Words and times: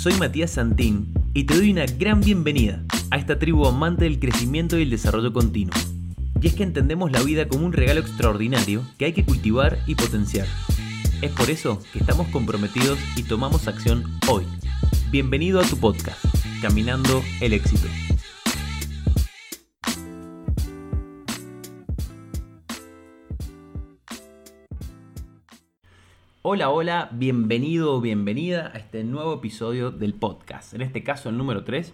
Soy 0.00 0.14
Matías 0.14 0.52
Santín 0.52 1.12
y 1.34 1.44
te 1.44 1.54
doy 1.54 1.72
una 1.72 1.84
gran 1.84 2.22
bienvenida 2.22 2.82
a 3.10 3.18
esta 3.18 3.38
tribu 3.38 3.66
amante 3.66 4.04
del 4.04 4.18
crecimiento 4.18 4.78
y 4.78 4.82
el 4.84 4.88
desarrollo 4.88 5.30
continuo. 5.30 5.74
Y 6.40 6.46
es 6.46 6.54
que 6.54 6.62
entendemos 6.62 7.12
la 7.12 7.22
vida 7.22 7.48
como 7.48 7.66
un 7.66 7.74
regalo 7.74 8.00
extraordinario 8.00 8.82
que 8.96 9.04
hay 9.04 9.12
que 9.12 9.26
cultivar 9.26 9.78
y 9.86 9.96
potenciar. 9.96 10.46
Es 11.20 11.30
por 11.32 11.50
eso 11.50 11.82
que 11.92 11.98
estamos 11.98 12.28
comprometidos 12.28 12.98
y 13.14 13.24
tomamos 13.24 13.68
acción 13.68 14.04
hoy. 14.26 14.46
Bienvenido 15.10 15.60
a 15.60 15.64
tu 15.64 15.76
podcast, 15.76 16.24
Caminando 16.62 17.22
el 17.42 17.52
éxito. 17.52 17.86
Hola, 26.42 26.70
hola, 26.70 27.10
bienvenido 27.12 27.92
o 27.92 28.00
bienvenida 28.00 28.70
a 28.72 28.78
este 28.78 29.04
nuevo 29.04 29.34
episodio 29.34 29.90
del 29.90 30.14
podcast, 30.14 30.72
en 30.72 30.80
este 30.80 31.02
caso 31.02 31.28
el 31.28 31.36
número 31.36 31.64
3. 31.64 31.92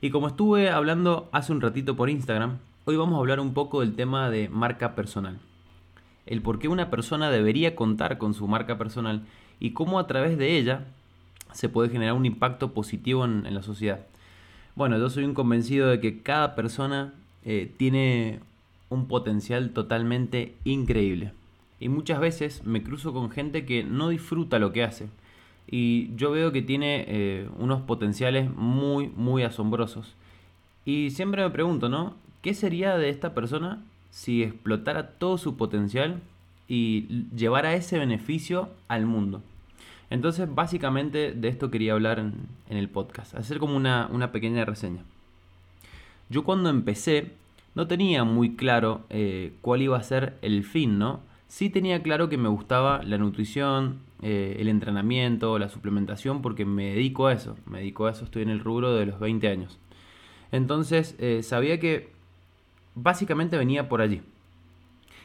Y 0.00 0.08
como 0.08 0.28
estuve 0.28 0.70
hablando 0.70 1.28
hace 1.32 1.52
un 1.52 1.60
ratito 1.60 1.94
por 1.94 2.08
Instagram, 2.08 2.60
hoy 2.86 2.96
vamos 2.96 3.16
a 3.16 3.18
hablar 3.18 3.40
un 3.40 3.52
poco 3.52 3.80
del 3.80 3.94
tema 3.94 4.30
de 4.30 4.48
marca 4.48 4.94
personal. 4.94 5.38
El 6.24 6.40
por 6.40 6.58
qué 6.58 6.68
una 6.68 6.90
persona 6.90 7.28
debería 7.28 7.76
contar 7.76 8.16
con 8.16 8.32
su 8.32 8.48
marca 8.48 8.78
personal 8.78 9.26
y 9.60 9.72
cómo 9.72 9.98
a 9.98 10.06
través 10.06 10.38
de 10.38 10.56
ella 10.56 10.86
se 11.52 11.68
puede 11.68 11.90
generar 11.90 12.14
un 12.14 12.24
impacto 12.24 12.72
positivo 12.72 13.26
en, 13.26 13.52
la 13.52 13.62
sociedad. 13.62 14.06
Bueno, 14.76 14.96
yo 14.96 15.10
soy 15.10 15.24
un 15.24 15.34
convencido 15.34 15.88
de 15.88 16.00
que 16.00 16.22
cada 16.22 16.54
persona 16.54 17.12
eh, 17.44 17.70
tiene 17.76 18.40
un 18.88 19.08
potencial 19.08 19.72
totalmente 19.74 20.54
increíble 20.64 21.32
y 21.80 21.88
muchas 21.88 22.20
veces 22.20 22.64
me 22.64 22.82
cruzo 22.82 23.12
con 23.12 23.30
gente 23.30 23.64
que 23.66 23.82
no 23.82 24.08
disfruta 24.08 24.58
lo 24.58 24.72
que 24.72 24.84
hace. 24.84 25.08
Y 25.66 26.14
yo 26.16 26.30
veo 26.30 26.52
que 26.52 26.62
tiene 26.62 27.04
eh, 27.08 27.48
unos 27.58 27.82
potenciales 27.82 28.50
muy, 28.54 29.08
muy 29.08 29.42
asombrosos. 29.42 30.14
Y 30.84 31.10
siempre 31.10 31.42
me 31.42 31.50
pregunto, 31.50 31.88
¿no? 31.88 32.14
¿Qué 32.42 32.54
sería 32.54 32.98
de 32.98 33.08
esta 33.08 33.34
persona 33.34 33.82
si 34.10 34.42
explotara 34.42 35.12
todo 35.12 35.38
su 35.38 35.56
potencial 35.56 36.20
y 36.68 37.26
llevara 37.34 37.74
ese 37.74 37.98
beneficio 37.98 38.68
al 38.88 39.06
mundo? 39.06 39.42
Entonces, 40.10 40.54
básicamente 40.54 41.32
de 41.32 41.48
esto 41.48 41.70
quería 41.70 41.94
hablar 41.94 42.18
en, 42.18 42.34
el 42.68 42.88
podcast, 42.88 43.34
hacer 43.34 43.58
como 43.58 43.76
una, 43.76 44.08
una, 44.12 44.30
pequeña 44.30 44.64
reseña. 44.64 45.02
Yo 46.28 46.44
cuando 46.44 46.68
empecé 46.68 47.32
no 47.74 47.86
tenía 47.86 48.24
muy 48.24 48.54
claro 48.54 49.02
eh, 49.10 49.52
cuál 49.60 49.82
iba 49.82 49.96
a 49.96 50.02
ser 50.02 50.36
el 50.42 50.64
fin, 50.64 50.98
¿no? 50.98 51.20
Sí 51.48 51.70
tenía 51.70 52.02
claro 52.02 52.28
que 52.28 52.38
me 52.38 52.48
gustaba 52.48 53.02
la 53.02 53.18
nutrición, 53.18 54.00
eh, 54.22 54.56
el 54.58 54.68
entrenamiento, 54.68 55.58
la 55.58 55.68
suplementación, 55.68 56.42
porque 56.42 56.64
me 56.64 56.94
dedico 56.94 57.26
a 57.26 57.32
eso. 57.32 57.56
Me 57.66 57.78
dedico 57.78 58.06
a 58.06 58.10
eso, 58.10 58.24
estoy 58.24 58.42
en 58.42 58.50
el 58.50 58.60
rubro 58.60 58.94
de 58.94 59.06
los 59.06 59.20
20 59.20 59.48
años. 59.48 59.78
Entonces 60.50 61.14
eh, 61.18 61.42
sabía 61.42 61.78
que 61.80 62.10
básicamente 62.94 63.56
venía 63.56 63.88
por 63.88 64.00
allí. 64.00 64.22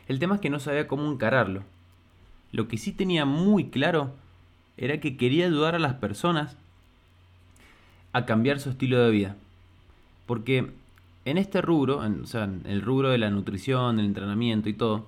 El 0.08 0.20
tema 0.20 0.36
es 0.36 0.42
que 0.42 0.50
no 0.50 0.59
sabía 0.59 0.88
cómo 0.88 1.11
encararlo. 1.11 1.64
Lo 2.52 2.67
que 2.67 2.78
sí 2.78 2.92
tenía 2.92 3.26
muy 3.26 3.70
claro 3.70 4.11
era 4.78 5.00
que 5.00 5.17
quería 5.17 5.45
ayudar 5.45 5.76
a 5.76 5.80
las 5.80 5.95
personas 5.95 6.58
a 8.11 8.26
cambiar 8.26 8.59
su 8.59 8.72
estilo 8.72 9.00
de 9.00 9.11
vida. 9.11 9.36
Porque 10.26 10.72
en 11.26 11.38
este 11.38 11.61
rubro, 11.61 11.98
o 12.00 12.26
sea, 12.26 12.45
en 12.45 12.64
el 12.66 12.81
rubro 12.81 13.09
de 13.09 13.17
la 13.17 13.30
nutrición, 13.30 14.00
el 14.00 14.06
entrenamiento 14.06 14.67
y 14.70 14.73
todo, 14.73 15.06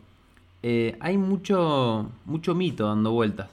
eh, 0.63 0.95
hay 0.99 1.17
mucho, 1.17 2.09
mucho 2.25 2.55
mito 2.55 2.87
dando 2.87 3.11
vueltas. 3.11 3.49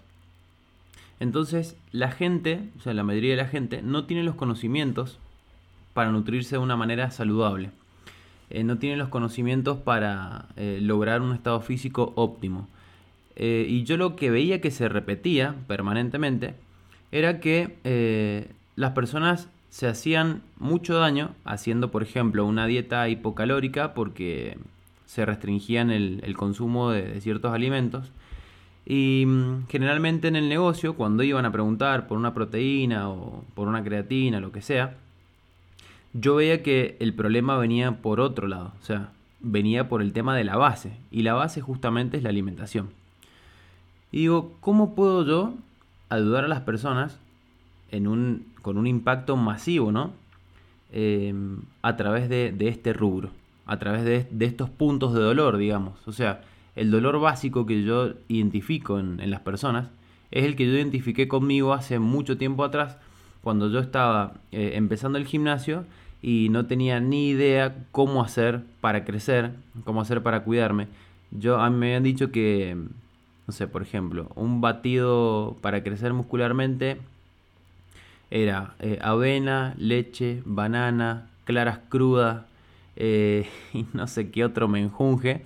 Entonces, 1.20 1.76
la 1.90 2.10
gente, 2.10 2.60
o 2.78 2.82
sea, 2.82 2.94
la 2.94 3.02
mayoría 3.02 3.30
de 3.30 3.42
la 3.42 3.48
gente, 3.48 3.82
no 3.82 4.04
tiene 4.04 4.22
los 4.22 4.34
conocimientos 4.34 5.18
para 5.94 6.12
nutrirse 6.12 6.56
de 6.56 6.62
una 6.62 6.76
manera 6.76 7.10
saludable. 7.10 7.70
Eh, 8.50 8.62
no 8.62 8.78
tiene 8.78 8.96
los 8.96 9.08
conocimientos 9.08 9.78
para 9.78 10.46
eh, 10.56 10.78
lograr 10.80 11.22
un 11.22 11.32
estado 11.32 11.60
físico 11.60 12.12
óptimo. 12.16 12.68
y 13.36 13.84
yo 13.84 13.96
lo 13.96 14.16
que 14.16 14.30
veía 14.30 14.60
que 14.60 14.72
se 14.72 14.88
repetía 14.88 15.54
permanentemente 15.68 16.54
era 17.12 17.38
que 17.40 18.48
las 18.74 18.92
personas 18.92 19.48
se 19.70 19.86
hacían 19.86 20.42
mucho 20.56 20.98
daño 20.98 21.34
haciendo, 21.44 21.90
por 21.90 22.02
ejemplo, 22.02 22.44
una 22.44 22.66
dieta 22.66 23.08
hipocalórica 23.08 23.94
porque 23.94 24.58
se 25.08 25.24
restringían 25.24 25.90
el, 25.90 26.36
consumo 26.36 26.90
de, 26.90 27.18
ciertos 27.22 27.54
alimentos. 27.54 28.12
Y 28.84 29.24
mm, 29.26 29.66
generalmente 29.68 30.28
en 30.28 30.36
el 30.36 30.50
negocio, 30.50 30.96
cuando 30.96 31.22
iban 31.22 31.46
a 31.46 31.50
preguntar 31.50 32.06
por 32.06 32.18
una 32.18 32.34
proteína 32.34 33.08
o 33.08 33.42
por 33.54 33.68
una 33.68 33.82
creatina, 33.82 34.38
lo 34.38 34.52
que 34.52 34.60
sea, 34.60 34.98
yo 36.12 36.36
veía 36.36 36.62
que 36.62 36.98
el 37.00 37.14
problema 37.14 37.56
venía 37.56 38.02
por 38.02 38.20
otro 38.20 38.48
lado, 38.48 38.74
o 38.82 38.84
sea, 38.84 39.10
venía 39.40 39.88
por 39.88 40.02
el 40.02 40.12
tema 40.12 40.36
de 40.36 40.44
la 40.44 40.56
base. 40.58 40.92
Y 41.10 41.22
la 41.22 41.32
base 41.32 41.62
justamente 41.62 42.18
es 42.18 42.22
la 42.22 42.28
alimentación. 42.28 42.90
Y 44.12 44.18
digo, 44.18 44.58
¿cómo 44.60 44.94
puedo 44.94 45.24
yo 45.24 45.54
ayudar 46.10 46.44
a 46.44 46.48
las 46.48 46.60
personas 46.60 47.18
en 47.90 48.06
un, 48.06 48.46
con 48.60 48.76
un 48.76 48.86
impacto 48.86 49.38
masivo, 49.38 49.90
¿no? 49.90 50.12
Eh, 50.92 51.34
a 51.80 51.96
través 51.96 52.28
de 52.28 52.54
este 52.60 52.92
rubro 52.92 53.30
a 53.68 53.78
través 53.78 54.04
de, 54.04 54.26
estos 54.44 54.70
puntos 54.70 55.12
de 55.12 55.20
dolor, 55.20 55.58
digamos. 55.58 55.94
O 56.06 56.12
sea, 56.12 56.40
el 56.74 56.90
dolor 56.90 57.20
básico 57.20 57.66
que 57.66 57.84
yo 57.84 58.14
identifico 58.26 58.98
en, 58.98 59.30
las 59.30 59.40
personas 59.40 59.90
es 60.30 60.44
el 60.44 60.56
que 60.56 60.66
yo 60.66 60.72
identifiqué 60.72 61.28
conmigo 61.28 61.74
hace 61.74 61.98
mucho 61.98 62.38
tiempo 62.38 62.64
atrás, 62.64 62.96
cuando 63.42 63.70
yo 63.70 63.78
estaba 63.78 64.32
eh, 64.52 64.72
empezando 64.74 65.18
el 65.18 65.26
gimnasio 65.26 65.84
y 66.22 66.48
no 66.50 66.66
tenía 66.66 66.98
ni 66.98 67.28
idea 67.28 67.76
cómo 67.92 68.22
hacer 68.22 68.62
para 68.80 69.04
crecer, 69.04 69.52
cómo 69.84 70.00
hacer 70.00 70.22
para 70.22 70.44
cuidarme. 70.44 70.88
Yo 71.30 71.60
a 71.60 71.68
mí 71.68 71.76
me 71.76 71.86
habían 71.88 72.04
dicho 72.04 72.32
que, 72.32 72.74
no 73.46 73.52
sé, 73.52 73.66
por 73.66 73.82
ejemplo, 73.82 74.30
un 74.34 74.62
batido 74.62 75.58
para 75.60 75.82
crecer 75.82 76.14
muscularmente 76.14 76.96
era 78.30 78.74
eh, 78.80 78.98
avena, 79.02 79.74
leche, 79.76 80.42
banana, 80.46 81.28
claras 81.44 81.80
crudas, 81.90 82.44
eh, 82.98 83.48
y 83.72 83.86
no 83.94 84.06
sé 84.06 84.30
qué 84.30 84.44
otro 84.44 84.68
me 84.68 84.80
enjunge. 84.80 85.42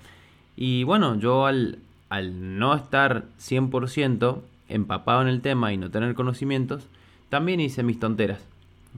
Y 0.56 0.82
bueno, 0.84 1.18
yo 1.18 1.46
al, 1.46 1.78
al 2.08 2.58
no 2.58 2.74
estar 2.74 3.26
100% 3.38 4.40
empapado 4.68 5.22
en 5.22 5.28
el 5.28 5.42
tema 5.42 5.72
y 5.72 5.76
no 5.76 5.90
tener 5.90 6.14
conocimientos, 6.14 6.88
también 7.28 7.60
hice 7.60 7.82
mis 7.82 8.00
tonteras. 8.00 8.40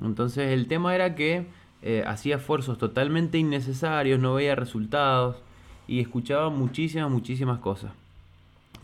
Entonces 0.03 0.53
el 0.53 0.67
tema 0.67 0.95
era 0.95 1.15
que 1.15 1.47
eh, 1.83 2.05
hacía 2.07 2.37
esfuerzos 2.37 2.79
totalmente 2.79 3.39
innecesarios, 3.39 4.19
no 4.19 4.35
veía 4.35 4.55
resultados 4.55 5.37
y 5.87 6.01
escuchaba 6.01 6.49
muchísimas, 6.49 7.11
muchísimas 7.11 7.59
cosas. 7.59 7.93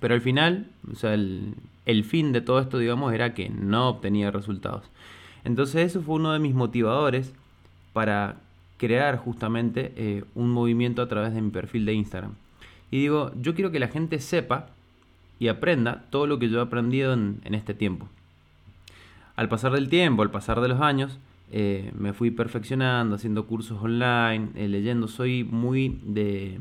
Pero 0.00 0.14
al 0.14 0.20
final, 0.20 0.66
o 0.90 0.96
sea, 0.96 1.14
el, 1.14 1.54
el 1.86 2.04
fin 2.04 2.32
de 2.32 2.40
todo 2.40 2.60
esto, 2.60 2.78
digamos, 2.78 3.12
era 3.12 3.34
que 3.34 3.48
no 3.48 3.88
obtenía 3.88 4.30
resultados. 4.30 4.84
Entonces 5.44 5.86
eso 5.86 6.02
fue 6.02 6.16
uno 6.16 6.32
de 6.32 6.38
mis 6.38 6.54
motivadores 6.54 7.32
para 7.92 8.36
crear 8.80 9.18
justamente 9.18 9.92
eh, 9.96 10.24
un 10.34 10.50
movimiento 10.50 11.02
a 11.02 11.08
través 11.08 11.34
de 11.34 11.42
mi 11.42 11.50
perfil 11.50 11.84
de 11.84 11.92
Instagram. 11.92 12.32
Y 12.90 12.98
digo, 13.00 13.30
yo 13.38 13.54
quiero 13.54 13.70
que 13.70 13.78
la 13.78 13.88
gente 13.88 14.18
sepa 14.20 14.68
y 15.38 15.48
aprenda 15.48 16.06
todo 16.08 16.26
lo 16.26 16.38
que 16.38 16.48
yo 16.48 16.60
he 16.60 16.62
aprendido 16.62 17.12
en, 17.12 17.42
este 17.44 17.74
tiempo. 17.74 18.08
Al 19.36 19.50
pasar 19.50 19.72
del 19.72 19.90
tiempo, 19.90 20.22
al 20.22 20.30
pasar 20.30 20.62
de 20.62 20.68
los 20.68 20.80
años, 20.80 21.18
eh, 21.52 21.92
me 21.94 22.14
fui 22.14 22.30
perfeccionando, 22.30 23.16
haciendo 23.16 23.46
cursos 23.46 23.78
online, 23.82 24.48
eh, 24.54 24.66
leyendo. 24.66 25.08
Soy 25.08 25.44
muy 25.44 26.00
de, 26.02 26.58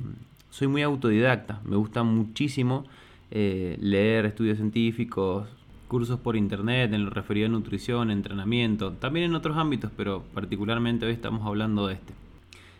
soy 0.49 0.67
muy 0.67 0.81
autodidacta. 0.81 1.61
Me 1.63 1.77
gusta 1.77 2.03
muchísimo 2.03 2.85
leer 3.31 4.25
estudios 4.25 4.57
científicos, 4.57 5.47
cursos 5.89 6.19
por 6.19 6.37
internet 6.37 6.93
en 6.93 7.03
lo 7.03 7.09
referido 7.09 7.47
a 7.47 7.49
nutrición, 7.49 8.11
entrenamiento, 8.11 8.93
también 8.93 9.25
en 9.25 9.35
otros 9.35 9.57
ámbitos, 9.57 9.91
pero 9.97 10.23
particularmente 10.33 11.05
hoy 11.05 11.11
estamos 11.11 11.45
hablando 11.45 11.87
de 11.87 11.95
este. 11.95 12.13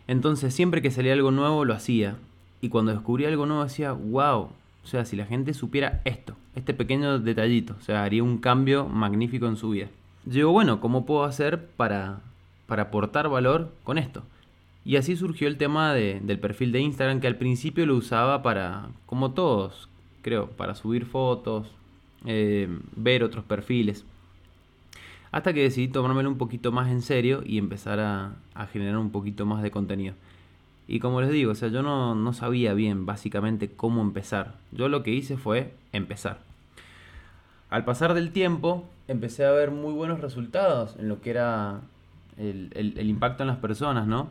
Entonces, 0.07 0.53
siempre 0.53 0.81
que 0.81 0.91
salía 0.91 1.11
algo 1.11 1.31
nuevo 1.31 1.65
lo 1.65 1.73
hacía. 1.73 2.15
Y 2.61 2.69
cuando 2.69 2.91
descubrí 2.91 3.25
algo 3.25 3.45
nuevo 3.45 3.63
decía, 3.63 3.91
wow, 3.91 4.49
o 4.83 4.87
sea, 4.87 5.05
si 5.05 5.15
la 5.15 5.25
gente 5.25 5.53
supiera 5.53 6.01
esto, 6.05 6.35
este 6.55 6.73
pequeño 6.73 7.19
detallito, 7.19 7.75
o 7.79 7.83
sea, 7.83 8.03
haría 8.03 8.23
un 8.23 8.37
cambio 8.37 8.85
magnífico 8.85 9.47
en 9.47 9.57
su 9.57 9.71
vida. 9.71 9.87
Digo, 10.25 10.51
bueno, 10.51 10.79
¿cómo 10.79 11.05
puedo 11.05 11.23
hacer 11.23 11.67
para, 11.67 12.21
para 12.67 12.83
aportar 12.83 13.29
valor 13.29 13.73
con 13.83 13.97
esto? 13.97 14.23
Y 14.85 14.97
así 14.97 15.15
surgió 15.15 15.47
el 15.47 15.57
tema 15.57 15.93
del 15.93 16.39
perfil 16.39 16.71
de 16.71 16.81
Instagram 16.81 17.21
que 17.21 17.27
al 17.27 17.37
principio 17.37 17.85
lo 17.85 17.95
usaba 17.95 18.41
para, 18.43 18.89
como 19.05 19.31
todos, 19.31 19.89
creo, 20.21 20.49
para 20.51 20.75
subir 20.75 21.05
fotos, 21.05 21.67
eh, 22.25 22.67
ver 22.95 23.23
otros 23.23 23.43
perfiles. 23.45 24.05
Hasta 25.31 25.53
que 25.53 25.61
decidí 25.61 25.87
tomármelo 25.87 26.29
un 26.29 26.37
poquito 26.37 26.71
más 26.71 26.89
en 26.89 27.01
serio 27.01 27.43
y 27.45 27.57
empezar 27.57 27.99
a, 27.99 28.33
generar 28.71 28.97
un 28.97 29.11
poquito 29.11 29.45
más 29.45 29.61
de 29.61 29.71
contenido. 29.71 30.15
Y 30.87 30.99
como 30.99 31.21
les 31.21 31.29
digo, 31.29 31.51
o 31.51 31.55
sea, 31.55 31.69
yo 31.69 31.83
no, 31.83 32.15
no, 32.15 32.33
sabía 32.33 32.73
bien 32.73 33.05
básicamente 33.05 33.69
cómo 33.69 34.01
empezar. 34.01 34.55
Yo 34.71 34.89
lo 34.89 35.03
que 35.03 35.11
hice 35.11 35.37
fue 35.37 35.73
empezar. 35.93 36.39
Al 37.69 37.85
pasar 37.85 38.15
del 38.15 38.31
tiempo, 38.31 38.89
empecé 39.07 39.45
a 39.45 39.51
ver 39.51 39.69
muy 39.69 39.93
buenos 39.93 40.19
resultados 40.19 40.95
en 40.97 41.07
lo 41.07 41.21
que 41.21 41.29
era 41.29 41.81
el, 42.37 42.71
el 42.73 43.07
impacto 43.07 43.43
en 43.43 43.47
las 43.47 43.57
personas, 43.57 44.07
¿no? 44.07 44.29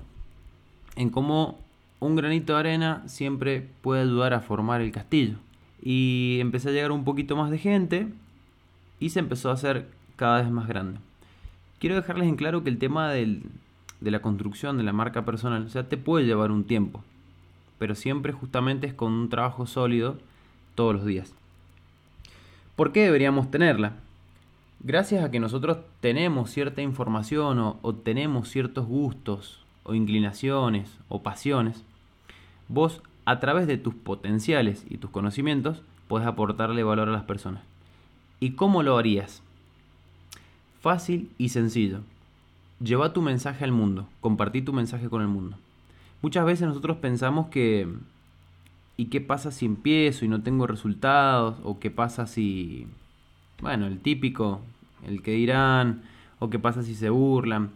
En 0.97 1.11
cómo 1.11 1.61
un 2.01 2.17
granito 2.17 2.55
de 2.55 2.59
arena 2.59 3.03
siempre 3.07 3.69
puede 3.83 4.03
ayudar 4.03 4.35
a 4.35 4.41
formar 4.41 4.81
el 4.81 4.91
castillo. 4.91 5.37
Y 5.83 6.39
empecé 6.41 6.69
a 6.69 6.73
llegar 6.73 6.93
un 6.93 7.05
poquito 7.05 7.37
más 7.37 7.51
de 7.51 7.59
gente 7.59 8.09
y 9.01 9.11
se 9.11 9.21
empezó 9.21 9.51
a 9.51 9.55
hacer 9.55 9.89
cada 10.17 10.43
vez 10.43 10.51
más 10.51 10.67
grande. 10.67 10.99
Quiero 11.79 11.97
dejarles 11.97 12.29
en 12.29 12.37
claro 12.37 12.65
que 12.65 12.71
el 12.71 12.79
tema 12.79 13.11
del, 13.11 13.43
de 14.01 14.11
la 14.11 14.21
construcción 14.21 14.77
de 14.77 14.83
la 14.83 14.93
marca 14.93 15.25
personal, 15.25 15.65
o 15.65 15.69
sea, 15.69 15.89
te 15.89 15.97
puede 15.97 16.27
llevar 16.27 16.51
un 16.51 16.65
tiempo, 16.65 17.03
pero 17.79 17.95
siempre 17.95 18.33
justamente 18.33 18.87
es 18.89 18.95
con 18.95 19.13
un 19.13 19.29
trabajo 19.29 19.67
sólido 19.67 20.19
todos 20.75 20.95
los 20.95 21.05
días. 21.05 21.33
¿Por 22.75 22.93
qué 22.93 23.03
deberíamos 23.03 23.51
tenerla? 23.51 23.95
Gracias 24.81 25.25
a 25.25 25.31
que 25.31 25.41
nosotros 25.41 25.79
tenemos 26.01 26.51
cierta 26.51 26.83
información 26.83 27.59
o, 27.59 27.79
o 27.83 27.95
tenemos 27.95 28.49
ciertos 28.49 28.87
gustos 28.87 29.65
o 29.83 29.95
inclinaciones 29.95 30.99
o 31.09 31.23
pasiones, 31.23 31.83
vos 32.69 33.03
a 33.29 33.41
través 33.41 33.67
de 33.67 33.77
tus 33.77 33.93
potenciales 33.93 34.87
y 34.89 34.97
tus 34.97 35.11
conocimientos 35.11 35.83
puedes 36.07 36.27
aportarle 36.27 36.83
valor 36.83 37.11
a 37.11 37.13
las 37.13 37.25
personas. 37.25 37.63
¿Y 38.41 38.53
cómo 38.53 38.83
lo 38.83 38.97
harías? 38.97 39.43
Fácil 40.81 41.31
y 41.37 41.51
sencillo. 41.51 42.01
Lleva 42.81 43.13
tu 43.13 43.21
mensaje 43.21 43.65
al 43.65 43.73
mundo, 43.73 44.09
compartí 44.23 44.63
tu 44.63 44.73
mensaje 44.73 45.11
con 45.11 45.21
el 45.21 45.29
mundo. 45.29 45.59
Muchas 46.23 46.47
veces 46.47 46.69
nosotros 46.69 46.97
pensamos 46.97 47.49
que 47.49 47.87
¿y 48.97 49.07
qué 49.11 49.21
pasa 49.21 49.51
si 49.51 49.67
empiezo 49.67 50.25
y 50.25 50.29
no 50.29 50.43
tengo 50.43 50.67
resultados? 50.67 51.57
¿O 51.65 51.79
qué 51.79 51.91
pasa 51.91 52.27
si, 52.27 52.87
bueno, 53.61 53.89
el 53.89 53.99
típico, 53.99 54.63
el 55.07 55.21
que 55.21 55.33
dirán, 55.33 56.01
o 56.39 56.49
qué 56.49 56.59
pasa 56.59 56.83
si 56.83 56.95
se 56.95 57.11
burlan? 57.11 57.73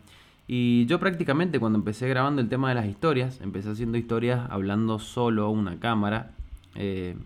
Y 0.48 0.86
yo 0.86 0.98
prácticamente 0.98 1.60
cuando 1.60 1.78
empecé 1.78 2.08
grabando 2.08 2.42
el 2.42 2.48
tema 2.48 2.68
de 2.68 2.74
las 2.74 2.86
historias, 2.86 3.40
empecé 3.40 3.70
haciendo 3.70 3.96
historias 3.96 4.48
hablando 4.50 4.98
solo 4.98 5.44
a 5.44 5.48
una 5.48 5.78
cámara. 5.78 6.32
Eh, 6.74 7.16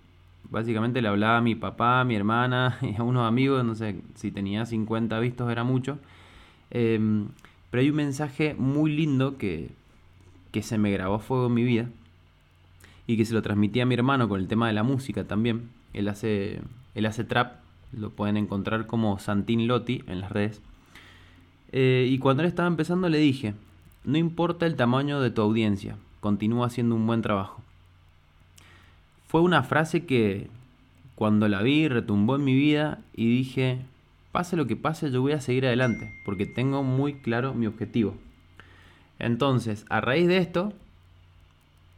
básicamente 0.51 1.03
le 1.03 1.09
hablaba 1.09 1.39
a 1.39 1.41
mi 1.41 1.55
papá, 1.55 2.01
a 2.01 2.05
mi 2.05 2.15
hermana 2.15 2.79
y 2.83 2.95
a 2.97 3.03
unos 3.03 3.27
amigos, 3.27 3.65
no 3.65 3.75
sé, 3.75 4.01
si 4.15 4.31
tenía 4.31 4.67
50 4.67 5.19
vistos 5.21 5.51
era 5.51 5.65
mucho. 5.65 5.99
Em, 6.71 7.29
pero 7.71 7.81
hay 7.81 7.91
un 7.91 7.97
mensaje 7.97 8.55
muy 8.55 8.95
lindo 8.95 9.39
que, 9.39 9.71
que 10.53 10.63
se 10.63 10.79
me 10.79 10.91
grabó 10.91 11.17
a 11.17 11.19
fuego 11.21 11.47
en 11.47 11.55
mi 11.55 11.65
vida 11.65 11.89
y 13.07 13.17
que 13.17 13.25
se 13.25 13.35
lo 13.35 13.43
transmití 13.43 13.81
a 13.81 13.87
mi 13.87 13.95
hermano 13.95 14.29
con 14.29 14.41
el 14.41 14.49
tema 14.49 14.67
de 14.67 14.73
la 14.73 14.83
música 14.83 15.25
también. 15.25 15.71
Él 15.93 16.09
hace, 16.09 16.61
él 16.95 17.07
hace 17.07 17.25
trap, 17.25 17.61
lo 17.93 18.11
pueden 18.11 18.37
encontrar 18.37 18.87
como 18.87 19.19
Santín 19.19 19.67
Lotti 19.67 20.03
en 20.07 20.21
las 20.21 20.33
redes. 20.33 20.61
Eh, 21.79 22.09
y 22.09 22.17
cuando 22.17 22.43
él 22.43 22.49
estaba 22.49 22.69
empezando 22.69 23.07
le 23.11 23.19
dije, 23.19 23.53
no 24.03 24.17
importa 24.17 24.65
el 24.65 24.77
tamaño 24.77 25.21
de 25.21 25.31
tu 25.31 25.43
audiencia, 25.43 25.99
continúa 26.21 26.69
haciendo 26.69 26.95
un 26.95 27.07
buen 27.07 27.21
trabajo. 27.21 27.61
Fue 29.29 29.43
una 29.43 29.63
frase 29.63 30.07
que 30.07 30.49
cuando 31.17 31.49
la 31.49 31.61
vi 31.61 31.87
retumbó 31.89 32.37
en 32.37 32.45
mi 32.45 32.55
vida 32.55 33.01
y 33.15 33.29
dije, 33.29 33.81
pase 34.33 34.57
lo 34.57 34.67
que 34.67 34.77
pase, 34.77 35.11
yo 35.11 35.21
voy 35.21 35.33
a 35.33 35.43
seguir 35.43 35.67
adelante, 35.67 36.19
porque 36.25 36.47
tengo 36.47 36.83
muy 36.83 37.13
claro 37.13 37.53
mi 37.53 37.67
objetivo. 37.67 38.15
Entonces, 39.19 39.85
a 39.91 40.01
raíz 40.01 40.29
de 40.29 40.39
esto, 40.39 40.73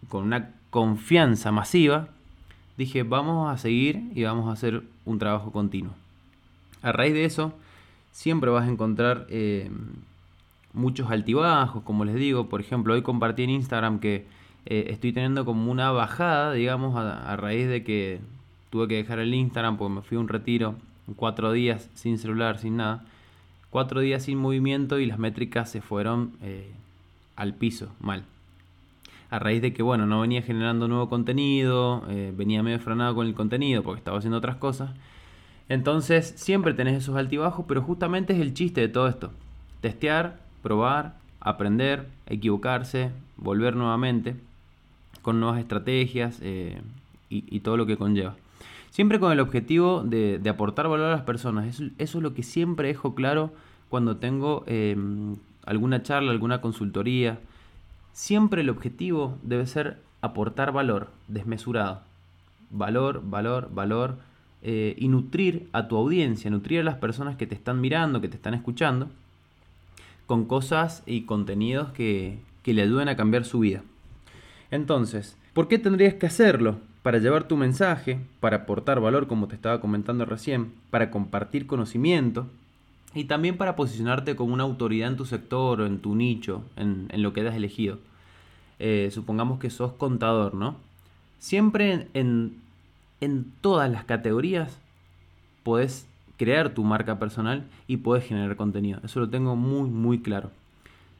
con 0.08 0.24
una 0.24 0.54
confianza 0.70 1.52
masiva, 1.52 2.08
dije, 2.76 3.04
vamos 3.04 3.48
a 3.48 3.58
seguir 3.58 4.10
y 4.16 4.24
vamos 4.24 4.48
a 4.48 4.54
hacer 4.54 4.82
un 5.04 5.20
trabajo 5.20 5.52
continuo. 5.52 5.92
A 6.82 6.90
raíz 6.90 7.14
de 7.14 7.26
eso, 7.26 7.54
siempre 8.12 8.50
vas 8.50 8.66
a 8.66 8.70
encontrar 8.70 9.26
eh, 9.30 9.70
muchos 10.72 11.10
altibajos, 11.10 11.82
como 11.82 12.04
les 12.04 12.16
digo. 12.16 12.48
Por 12.48 12.60
ejemplo, 12.60 12.94
hoy 12.94 13.02
compartí 13.02 13.44
en 13.44 13.50
Instagram 13.50 14.00
que 14.00 14.26
eh, 14.66 14.86
estoy 14.88 15.12
teniendo 15.12 15.44
como 15.44 15.70
una 15.70 15.90
bajada, 15.92 16.52
digamos, 16.52 16.96
a, 16.96 17.36
raíz 17.36 17.68
de 17.68 17.84
que 17.84 18.20
tuve 18.70 18.88
que 18.88 18.96
dejar 18.96 19.18
el 19.18 19.34
Instagram 19.34 19.76
porque 19.76 19.94
me 19.94 20.02
fui 20.02 20.16
a 20.16 20.20
un 20.20 20.28
retiro, 20.28 20.74
cuatro 21.16 21.52
días 21.52 21.88
sin 21.94 22.18
celular, 22.18 22.58
sin 22.58 22.76
nada. 22.76 23.04
Cuatro 23.70 24.00
días 24.00 24.24
sin 24.24 24.38
movimiento 24.38 24.98
y 24.98 25.06
las 25.06 25.18
métricas 25.18 25.70
se 25.70 25.82
fueron 25.82 26.32
eh, 26.42 26.72
al 27.36 27.54
piso, 27.54 27.90
mal. 28.00 28.24
A 29.30 29.38
raíz 29.38 29.60
de 29.60 29.74
que, 29.74 29.82
bueno, 29.82 30.06
no 30.06 30.22
venía 30.22 30.40
generando 30.40 30.88
nuevo 30.88 31.10
contenido, 31.10 32.02
venía 32.34 32.62
medio 32.62 32.80
frenado 32.80 33.14
con 33.14 33.26
el 33.26 33.34
contenido 33.34 33.82
porque 33.82 33.98
estaba 33.98 34.16
haciendo 34.16 34.38
otras 34.38 34.56
cosas. 34.56 34.90
Entonces 35.68 36.34
siempre 36.36 36.74
tenés 36.74 36.96
esos 36.96 37.16
altibajos, 37.16 37.66
pero 37.68 37.82
justamente 37.82 38.32
es 38.32 38.40
el 38.40 38.54
chiste 38.54 38.80
de 38.80 38.88
todo 38.88 39.08
esto. 39.08 39.30
Testear, 39.80 40.38
probar, 40.62 41.16
aprender, 41.40 42.06
equivocarse, 42.26 43.10
volver 43.36 43.76
nuevamente 43.76 44.36
con 45.22 45.40
nuevas 45.40 45.60
estrategias 45.60 46.38
eh, 46.42 46.80
y, 47.28 47.60
todo 47.60 47.76
lo 47.76 47.84
que 47.84 47.98
conlleva. 47.98 48.34
Siempre 48.90 49.20
con 49.20 49.30
el 49.30 49.40
objetivo 49.40 50.02
de, 50.02 50.40
aportar 50.48 50.88
valor 50.88 51.08
a 51.08 51.12
las 51.12 51.22
personas. 51.22 51.66
Eso, 51.66 51.84
es 51.98 52.14
lo 52.14 52.32
que 52.32 52.42
siempre 52.42 52.88
dejo 52.88 53.14
claro 53.14 53.52
cuando 53.90 54.16
tengo 54.16 54.64
em, 54.66 55.36
alguna 55.66 56.02
charla, 56.02 56.32
alguna 56.32 56.62
consultoría. 56.62 57.38
Siempre 58.14 58.62
el 58.62 58.70
objetivo 58.70 59.36
debe 59.42 59.66
ser 59.66 59.98
aportar 60.22 60.72
valor 60.72 61.08
desmesurado. 61.28 62.00
Valor, 62.70 63.22
valor, 63.24 63.68
valor 63.72 64.16
eh, 64.62 64.94
y 64.98 65.08
nutrir 65.08 65.68
a 65.72 65.86
tu 65.86 65.96
audiencia, 65.96 66.50
nutrir 66.50 66.80
a 66.80 66.84
las 66.84 66.96
personas 66.96 67.36
que 67.36 67.46
te 67.46 67.54
están 67.54 67.80
mirando, 67.80 68.20
que 68.20 68.28
te 68.28 68.36
están 68.36 68.54
escuchando, 68.54 69.08
con 70.26 70.44
cosas 70.46 71.02
y 71.06 71.22
contenidos 71.22 71.92
que, 71.92 72.38
que 72.62 72.74
le 72.74 72.82
ayuden 72.82 73.08
a 73.08 73.16
cambiar 73.16 73.44
su 73.44 73.60
vida. 73.60 73.82
Entonces, 74.70 75.36
¿por 75.54 75.68
qué 75.68 75.78
tendrías 75.78 76.14
que 76.14 76.26
hacerlo? 76.26 76.78
Para 77.02 77.18
llevar 77.18 77.48
tu 77.48 77.56
mensaje, 77.56 78.18
para 78.40 78.58
aportar 78.58 79.00
valor, 79.00 79.28
como 79.28 79.48
te 79.48 79.54
estaba 79.54 79.80
comentando 79.80 80.24
recién, 80.24 80.72
para 80.90 81.10
compartir 81.10 81.66
conocimiento 81.66 82.46
y 83.14 83.24
también 83.24 83.56
para 83.56 83.76
posicionarte 83.76 84.36
como 84.36 84.52
una 84.52 84.64
autoridad 84.64 85.08
en 85.08 85.16
tu 85.16 85.24
sector 85.24 85.80
o 85.80 85.86
en 85.86 86.00
tu 86.00 86.14
nicho, 86.14 86.62
en, 86.76 87.08
lo 87.14 87.32
que 87.32 87.40
hayas 87.40 87.54
elegido. 87.54 87.98
Eh, 88.78 89.10
supongamos 89.12 89.58
que 89.58 89.70
sos 89.70 89.92
contador, 89.92 90.54
¿no? 90.54 90.76
Siempre 91.38 91.92
en, 91.92 92.08
en 92.14 92.67
todas 93.60 93.90
las 93.90 94.04
categorías 94.04 94.78
podés 95.62 96.06
crear 96.36 96.70
tu 96.70 96.84
marca 96.84 97.18
personal 97.18 97.64
y 97.86 97.98
podés 97.98 98.24
generar 98.24 98.56
contenido. 98.56 99.00
Eso 99.04 99.20
lo 99.20 99.28
tengo 99.28 99.56
muy, 99.56 99.90
muy 99.90 100.20
claro. 100.20 100.50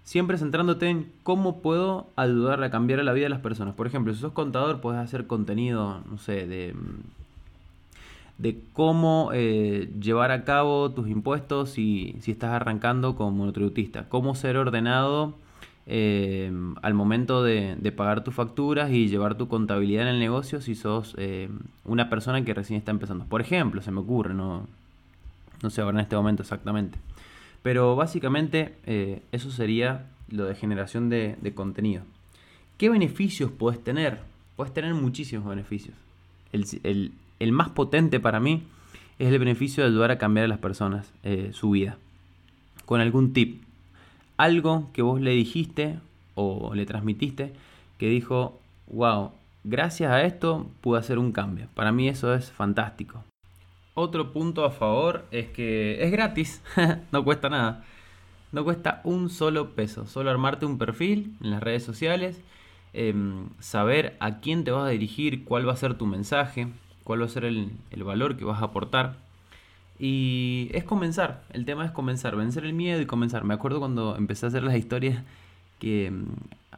Siempre 0.04 0.38
centrándote 0.38 0.88
en 0.88 1.12
cómo 1.22 1.60
puedo 1.60 2.06
ayudar 2.16 2.62
a 2.62 2.70
cambiar 2.70 3.04
la 3.04 3.12
vida 3.12 3.24
de 3.24 3.30
las 3.30 3.40
personas. 3.40 3.74
Por 3.74 3.86
ejemplo, 3.86 4.14
si 4.14 4.20
sos 4.20 4.32
contador, 4.32 4.80
puedes 4.80 5.00
hacer 5.00 5.26
contenido, 5.26 6.00
no 6.10 6.16
sé, 6.16 6.46
de, 6.46 6.74
de 8.38 8.58
cómo 8.72 9.30
eh, 9.34 9.90
llevar 10.00 10.30
a 10.30 10.44
cabo 10.44 10.92
tus 10.92 11.08
impuestos 11.08 11.70
si, 11.70 12.16
si 12.20 12.30
estás 12.30 12.52
arrancando 12.52 13.16
como 13.16 13.32
monotributista. 13.32 14.08
Cómo 14.08 14.34
ser 14.34 14.56
ordenado 14.56 15.34
eh, 15.90 16.52
al 16.82 16.92
momento 16.92 17.42
de, 17.42 17.92
pagar 17.96 18.22
tus 18.22 18.34
facturas 18.34 18.90
y 18.90 19.08
llevar 19.08 19.36
tu 19.38 19.48
contabilidad 19.48 20.02
en 20.02 20.08
el 20.08 20.20
negocio 20.20 20.60
si 20.60 20.74
sos 20.74 21.14
eh, 21.16 21.48
una 21.86 22.10
persona 22.10 22.44
que 22.44 22.52
recién 22.52 22.78
está 22.78 22.90
empezando. 22.90 23.24
Por 23.24 23.40
ejemplo, 23.40 23.80
se 23.80 23.90
me 23.90 24.00
ocurre, 24.00 24.34
no, 24.34 24.66
no 25.62 25.70
sé 25.70 25.80
ahora 25.80 25.96
en 25.96 26.02
este 26.02 26.14
momento 26.14 26.42
exactamente. 26.42 26.98
Pero 27.62 27.96
básicamente 27.96 28.74
eh, 28.84 29.22
eso 29.32 29.50
sería 29.50 30.04
lo 30.28 30.44
de 30.44 30.54
generación 30.54 31.08
de, 31.08 31.52
contenido. 31.54 32.02
¿Qué 32.76 32.90
beneficios 32.90 33.50
puedes 33.50 33.82
tener? 33.82 34.20
Puedes 34.56 34.74
tener 34.74 34.92
muchísimos 34.92 35.48
beneficios. 35.48 35.96
El, 36.52 37.12
el, 37.40 37.52
más 37.52 37.70
potente 37.70 38.20
para 38.20 38.40
mí 38.40 38.62
es 39.18 39.32
el 39.32 39.38
beneficio 39.38 39.82
de 39.82 39.88
ayudar 39.88 40.10
a 40.10 40.18
cambiar 40.18 40.44
a 40.44 40.48
las 40.48 40.58
personas 40.58 41.10
su 41.52 41.70
vida. 41.70 41.96
Con 42.84 43.00
algún 43.00 43.32
tip, 43.32 43.62
algo 44.38 44.88
que 44.94 45.02
vos 45.02 45.20
le 45.20 45.32
dijiste 45.32 45.98
o 46.34 46.74
le 46.74 46.86
transmitiste 46.86 47.52
que 47.98 48.08
dijo, 48.08 48.58
wow, 48.86 49.32
gracias 49.64 50.10
a 50.10 50.22
esto 50.22 50.70
pude 50.80 51.00
hacer 51.00 51.18
un 51.18 51.32
cambio. 51.32 51.68
Para 51.74 51.92
mí 51.92 52.08
eso 52.08 52.32
es 52.32 52.50
fantástico. 52.50 53.22
Otro 53.94 54.32
punto 54.32 54.64
a 54.64 54.70
favor 54.70 55.26
es 55.32 55.48
que 55.48 56.02
es 56.02 56.12
gratis, 56.12 56.62
no 57.12 57.24
cuesta 57.24 57.48
nada. 57.50 57.84
No 58.52 58.64
cuesta 58.64 59.02
un 59.04 59.28
solo 59.28 59.74
peso, 59.74 60.06
solo 60.06 60.30
armarte 60.30 60.64
un 60.64 60.78
perfil 60.78 61.36
en 61.42 61.50
las 61.50 61.62
redes 61.62 61.82
sociales, 61.82 62.40
em, 62.94 63.48
saber 63.58 64.16
a 64.20 64.38
quién 64.40 64.64
te 64.64 64.70
vas 64.70 64.86
a 64.86 64.90
dirigir, 64.90 65.44
cuál 65.44 65.68
va 65.68 65.72
a 65.72 65.76
ser 65.76 65.94
tu 65.94 66.06
mensaje, 66.06 66.68
cuál 67.04 67.20
va 67.20 67.26
a 67.26 67.28
ser 67.28 67.44
el 67.44 68.04
valor 68.04 68.36
que 68.36 68.44
vas 68.44 68.62
a 68.62 68.66
aportar 68.66 69.27
y 69.98 70.70
es 70.72 70.84
comenzar, 70.84 71.42
el 71.52 71.64
tema 71.64 71.84
es 71.84 71.90
comenzar, 71.90 72.36
vencer 72.36 72.64
el 72.64 72.72
miedo 72.72 73.00
y 73.00 73.06
comenzar. 73.06 73.44
Me 73.44 73.54
acuerdo 73.54 73.80
cuando 73.80 74.16
empecé 74.16 74.46
a 74.46 74.48
hacer 74.48 74.62
las 74.62 74.76
historias 74.76 75.22
que 75.80 76.10
mm, 76.10 76.24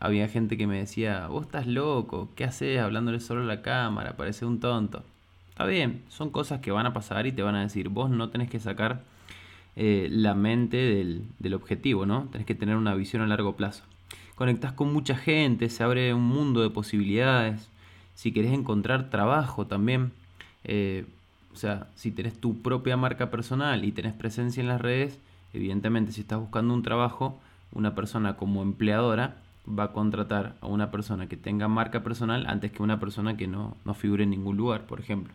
había 0.00 0.28
gente 0.28 0.56
que 0.56 0.66
me 0.66 0.78
decía, 0.78 1.26
vos 1.28 1.46
estás 1.46 1.66
loco, 1.66 2.30
¿qué 2.34 2.44
haces 2.44 2.80
hablándole 2.80 3.20
solo 3.20 3.42
a 3.42 3.44
la 3.44 3.62
cámara? 3.62 4.16
Parece 4.16 4.46
un 4.46 4.60
tonto. 4.60 5.02
Está 5.50 5.66
bien, 5.66 6.02
son 6.08 6.30
cosas 6.30 6.60
que 6.60 6.70
van 6.70 6.86
a 6.86 6.94
pasar 6.94 7.26
y 7.26 7.32
te 7.32 7.42
van 7.42 7.54
a 7.54 7.60
decir, 7.60 7.90
vos 7.90 8.10
no 8.10 8.30
tenés 8.30 8.48
que 8.48 8.60
sacar 8.60 9.02
eh, 9.76 10.08
la 10.10 10.34
mente 10.34 10.78
del, 10.78 11.24
del, 11.38 11.54
objetivo, 11.54 12.06
¿no? 12.06 12.28
Tenés 12.32 12.46
que 12.46 12.54
tener 12.54 12.76
una 12.76 12.94
visión 12.94 13.22
a 13.22 13.26
largo 13.26 13.56
plazo. 13.56 13.84
Conectás 14.34 14.72
con 14.72 14.92
mucha 14.92 15.16
gente, 15.16 15.68
se 15.68 15.82
abre 15.82 16.14
un 16.14 16.22
mundo 16.24 16.62
de 16.62 16.70
posibilidades. 16.70 17.68
Si 18.14 18.32
querés 18.32 18.52
encontrar 18.52 19.10
trabajo 19.10 19.66
también, 19.66 20.12
eh, 20.64 21.04
o 21.52 21.56
sea, 21.56 21.88
si 21.96 22.10
tenés 22.10 22.40
tu 22.40 22.60
propia 22.62 22.96
marca 22.96 23.30
personal 23.30 23.84
y 23.84 23.92
tenés 23.92 24.12
presencia 24.12 24.60
en 24.60 24.68
las 24.68 24.80
redes, 24.80 25.18
evidentemente 25.52 26.12
si 26.12 26.20
estás 26.20 26.38
buscando 26.38 26.74
un 26.74 26.82
trabajo, 26.82 27.38
una 27.72 27.94
persona 27.94 28.36
como 28.36 28.62
empleadora 28.62 29.36
va 29.66 29.84
a 29.84 29.92
contratar 29.92 30.54
a 30.60 30.66
una 30.66 30.90
persona 30.90 31.28
que 31.28 31.36
tenga 31.36 31.68
marca 31.68 32.02
personal 32.02 32.46
antes 32.46 32.72
que 32.72 32.82
una 32.82 32.98
persona 32.98 33.36
que 33.36 33.46
no, 33.46 33.76
no 33.84 33.94
figure 33.94 34.24
en 34.24 34.30
ningún 34.30 34.56
lugar, 34.56 34.82
por 34.86 35.00
ejemplo. 35.00 35.32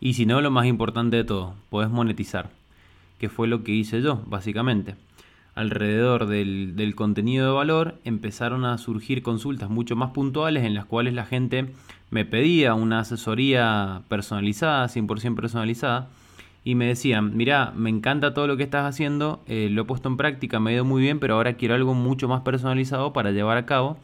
Y 0.00 0.14
si 0.14 0.26
no, 0.26 0.40
lo 0.40 0.50
más 0.50 0.66
importante 0.66 1.16
de 1.16 1.24
todo, 1.24 1.54
podés 1.70 1.90
monetizar, 1.90 2.50
que 3.18 3.28
fue 3.28 3.46
lo 3.46 3.62
que 3.62 3.72
hice 3.72 4.02
yo, 4.02 4.22
básicamente. 4.26 4.96
Alrededor 5.54 6.26
del, 6.26 6.94
contenido 6.94 7.46
de 7.46 7.52
valor 7.52 8.00
empezaron 8.04 8.64
a 8.64 8.78
surgir 8.78 9.22
consultas 9.22 9.68
mucho 9.68 9.96
más 9.96 10.10
puntuales 10.12 10.64
en 10.64 10.74
las 10.74 10.86
cuales 10.86 11.12
la 11.12 11.26
gente 11.26 11.66
me 12.10 12.24
pedía 12.24 12.74
una 12.74 13.00
asesoría 13.00 14.02
personalizada, 14.08 14.88
100% 14.88 15.34
personalizada, 15.34 16.08
y 16.64 16.74
me 16.74 16.86
decían, 16.86 17.36
mira, 17.36 17.72
me 17.76 17.90
encanta 17.90 18.34
todo 18.34 18.46
lo 18.46 18.56
que 18.56 18.62
estás 18.62 18.86
haciendo, 18.86 19.42
eh, 19.46 19.68
lo 19.70 19.82
he 19.82 19.84
puesto 19.84 20.08
en 20.08 20.16
práctica, 20.16 20.60
me 20.60 20.70
ha 20.70 20.74
ido 20.74 20.84
muy 20.84 21.02
bien, 21.02 21.18
pero 21.18 21.34
ahora 21.34 21.54
quiero 21.54 21.74
algo 21.74 21.94
mucho 21.94 22.28
más 22.28 22.42
personalizado 22.42 23.12
para 23.12 23.32
llevar 23.32 23.56
a 23.58 23.66
cabo 23.66 23.98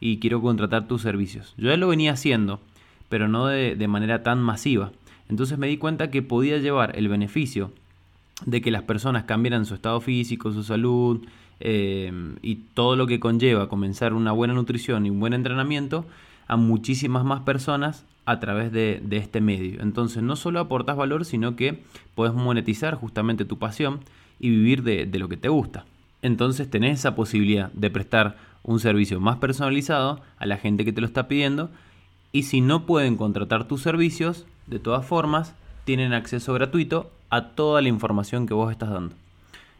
y 0.00 0.18
quiero 0.18 0.40
contratar 0.40 0.86
tus 0.86 1.02
servicios. 1.02 1.54
Yo 1.56 1.70
ya 1.70 1.76
lo 1.76 1.88
venía 1.88 2.12
haciendo, 2.12 2.60
pero 3.08 3.28
no 3.28 3.46
de, 3.46 3.88
manera 3.88 4.22
tan 4.22 4.40
masiva. 4.42 4.92
Entonces 5.28 5.58
me 5.58 5.66
di 5.66 5.76
cuenta 5.76 6.10
que 6.10 6.22
podía 6.22 6.58
llevar 6.58 6.96
el 6.96 7.08
beneficio 7.08 7.72
de 8.44 8.60
que 8.60 8.70
las 8.70 8.82
personas 8.82 9.24
cambiaran 9.24 9.66
su 9.66 9.74
estado 9.74 10.00
físico, 10.00 10.52
su 10.52 10.62
salud 10.62 11.24
eh, 11.60 12.12
y 12.42 12.56
todo 12.74 12.96
lo 12.96 13.06
que 13.06 13.20
conlleva 13.20 13.68
comenzar 13.68 14.12
una 14.12 14.32
buena 14.32 14.54
nutrición 14.54 15.06
y 15.06 15.10
un 15.10 15.20
buen 15.20 15.32
entrenamiento 15.32 16.04
a 16.46 16.56
muchísimas 16.56 17.24
más 17.24 17.40
personas 17.42 18.04
a 18.26 18.40
través 18.40 18.72
de, 18.72 19.02
este 19.10 19.40
medio. 19.40 19.80
Entonces 19.82 20.22
no 20.22 20.36
solo 20.36 20.60
aportas 20.60 20.96
valor, 20.96 21.24
sino 21.24 21.56
que 21.56 21.82
puedes 22.14 22.34
monetizar 22.34 22.94
justamente 22.94 23.44
tu 23.44 23.58
pasión 23.58 24.00
y 24.40 24.50
vivir 24.50 24.82
de, 24.82 25.06
de 25.06 25.18
lo 25.18 25.28
que 25.28 25.36
te 25.36 25.48
gusta. 25.48 25.84
Entonces 26.22 26.70
tenés 26.70 27.00
esa 27.00 27.14
posibilidad 27.14 27.70
de 27.72 27.90
prestar 27.90 28.36
un 28.62 28.80
servicio 28.80 29.20
más 29.20 29.36
personalizado 29.36 30.20
a 30.38 30.46
la 30.46 30.56
gente 30.56 30.84
que 30.84 30.92
te 30.92 31.00
lo 31.00 31.06
está 31.06 31.28
pidiendo 31.28 31.70
y 32.32 32.44
si 32.44 32.60
no 32.60 32.86
pueden 32.86 33.16
contratar 33.16 33.68
tus 33.68 33.82
servicios, 33.82 34.46
de 34.66 34.78
todas 34.78 35.06
formas, 35.06 35.54
tienen 35.84 36.12
acceso 36.12 36.54
gratuito 36.54 37.12
a 37.34 37.54
toda 37.54 37.82
la 37.82 37.88
información 37.88 38.46
que 38.46 38.54
vos 38.54 38.70
estás 38.70 38.90
dando. 38.90 39.14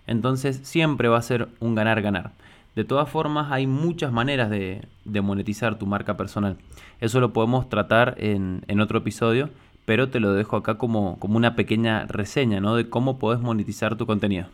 Entonces 0.06 0.60
siempre 0.64 1.08
va 1.08 1.18
a 1.18 1.22
ser 1.22 1.48
un 1.60 1.74
ganar-ganar. 1.74 2.32
De 2.74 2.84
todas 2.84 3.08
formas, 3.08 3.52
hay 3.52 3.66
muchas 3.66 4.12
maneras 4.12 4.50
de, 4.50 4.84
monetizar 5.04 5.78
tu 5.78 5.86
marca 5.86 6.16
personal. 6.16 6.56
Eso 7.00 7.20
lo 7.20 7.32
podemos 7.32 7.68
tratar 7.68 8.16
en, 8.18 8.80
otro 8.80 8.98
episodio, 8.98 9.50
pero 9.84 10.08
te 10.08 10.18
lo 10.18 10.32
dejo 10.32 10.56
acá 10.56 10.76
como, 10.76 11.18
una 11.22 11.54
pequeña 11.54 12.06
reseña 12.06 12.60
¿no? 12.60 12.74
de 12.74 12.88
cómo 12.88 13.18
podés 13.18 13.40
monetizar 13.40 13.96
tu 13.96 14.06
contenido. 14.06 14.46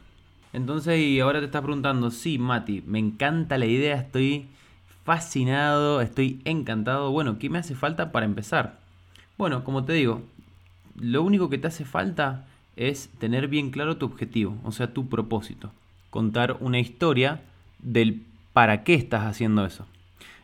Entonces, 0.52 0.98
y 0.98 1.20
ahora 1.20 1.38
te 1.38 1.46
estás 1.46 1.62
preguntando, 1.62 2.10
sí, 2.10 2.38
Mati, 2.38 2.82
me 2.86 2.98
encanta 2.98 3.56
la 3.56 3.66
idea, 3.66 3.94
estoy 3.96 4.48
fascinado, 5.04 6.02
estoy 6.02 6.42
encantado. 6.44 7.10
Bueno, 7.12 7.38
¿qué 7.38 7.48
me 7.48 7.58
hace 7.58 7.74
falta 7.74 8.12
para 8.12 8.26
empezar? 8.26 8.78
Bueno, 9.38 9.64
como 9.64 9.84
te 9.84 9.94
digo, 9.94 10.22
lo 10.96 11.22
único 11.22 11.48
que 11.48 11.56
te 11.56 11.68
hace 11.68 11.86
falta 11.86 12.46
es 12.76 13.10
tener 13.18 13.48
bien 13.48 13.70
claro 13.70 13.96
tu 13.96 14.06
objetivo, 14.06 14.56
o 14.64 14.72
sea, 14.72 14.92
tu 14.92 15.08
propósito. 15.08 15.72
Contar 16.10 16.56
una 16.60 16.78
historia 16.78 17.42
del 17.78 18.22
para 18.52 18.84
qué 18.84 18.94
estás 18.94 19.24
haciendo 19.24 19.64
eso. 19.64 19.86